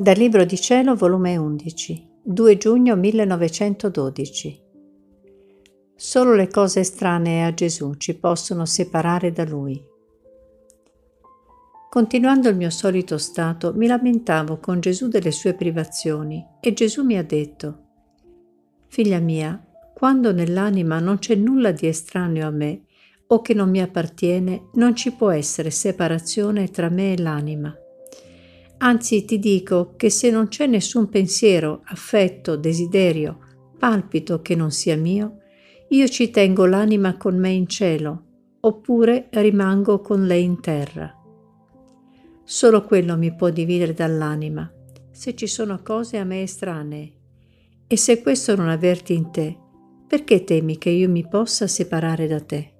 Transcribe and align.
Dal 0.00 0.16
Libro 0.16 0.46
di 0.46 0.58
Cielo, 0.58 0.94
volume 0.94 1.36
11, 1.36 2.08
2 2.22 2.56
giugno 2.56 2.96
1912. 2.96 4.62
Solo 5.94 6.32
le 6.32 6.48
cose 6.48 6.80
estranee 6.80 7.44
a 7.44 7.52
Gesù 7.52 7.92
ci 7.96 8.16
possono 8.16 8.64
separare 8.64 9.30
da 9.30 9.44
Lui. 9.44 9.78
Continuando 11.90 12.48
il 12.48 12.56
mio 12.56 12.70
solito 12.70 13.18
stato, 13.18 13.74
mi 13.76 13.86
lamentavo 13.86 14.56
con 14.58 14.80
Gesù 14.80 15.08
delle 15.08 15.32
sue 15.32 15.52
privazioni 15.52 16.42
e 16.60 16.72
Gesù 16.72 17.04
mi 17.04 17.18
ha 17.18 17.22
detto, 17.22 17.80
Figlia 18.86 19.18
mia, 19.18 19.62
quando 19.92 20.32
nell'anima 20.32 20.98
non 20.98 21.18
c'è 21.18 21.34
nulla 21.34 21.72
di 21.72 21.86
estraneo 21.86 22.46
a 22.46 22.50
me 22.50 22.84
o 23.26 23.42
che 23.42 23.52
non 23.52 23.68
mi 23.68 23.82
appartiene, 23.82 24.70
non 24.76 24.96
ci 24.96 25.12
può 25.12 25.28
essere 25.28 25.70
separazione 25.70 26.70
tra 26.70 26.88
me 26.88 27.12
e 27.12 27.18
l'anima. 27.20 27.76
Anzi 28.82 29.26
ti 29.26 29.38
dico 29.38 29.92
che 29.96 30.08
se 30.08 30.30
non 30.30 30.48
c'è 30.48 30.66
nessun 30.66 31.10
pensiero, 31.10 31.82
affetto, 31.84 32.56
desiderio, 32.56 33.38
palpito 33.78 34.40
che 34.40 34.54
non 34.54 34.70
sia 34.70 34.96
mio, 34.96 35.40
io 35.90 36.08
ci 36.08 36.30
tengo 36.30 36.64
l'anima 36.64 37.18
con 37.18 37.36
me 37.36 37.50
in 37.50 37.66
cielo, 37.66 38.24
oppure 38.60 39.28
rimango 39.32 40.00
con 40.00 40.26
lei 40.26 40.44
in 40.44 40.60
terra. 40.60 41.14
Solo 42.42 42.84
quello 42.84 43.18
mi 43.18 43.34
può 43.34 43.50
dividere 43.50 43.92
dall'anima, 43.92 44.72
se 45.10 45.34
ci 45.34 45.46
sono 45.46 45.80
cose 45.82 46.16
a 46.16 46.24
me 46.24 46.42
estranee. 46.42 47.12
E 47.86 47.96
se 47.98 48.22
questo 48.22 48.56
non 48.56 48.68
avverti 48.68 49.12
in 49.12 49.30
te, 49.30 49.58
perché 50.06 50.42
temi 50.44 50.78
che 50.78 50.88
io 50.88 51.08
mi 51.10 51.28
possa 51.28 51.66
separare 51.66 52.26
da 52.26 52.40
te? 52.40 52.79